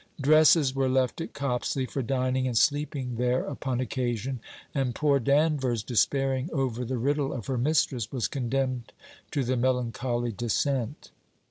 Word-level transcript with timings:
Dresses 0.19 0.73
were 0.73 0.89
left 0.89 1.21
at 1.21 1.33
Copsley 1.33 1.85
for 1.85 2.01
dining 2.01 2.47
and 2.47 2.57
sleeping 2.57 3.17
there 3.17 3.45
upon 3.45 3.79
occasion, 3.79 4.39
and 4.73 4.95
poor 4.95 5.19
Danvers, 5.19 5.83
despairing 5.83 6.49
over 6.51 6.83
the 6.83 6.97
riddle 6.97 7.31
of 7.31 7.45
her 7.45 7.57
mistress, 7.59 8.11
was 8.11 8.27
condemned 8.27 8.93
to 9.29 9.43
the 9.43 9.55
melancholy 9.55 10.31
descent. 10.31 11.11